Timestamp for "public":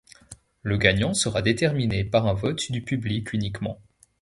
2.81-3.33